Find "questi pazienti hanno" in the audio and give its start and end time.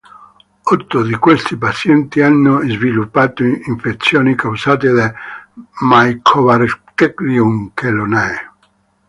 1.13-2.61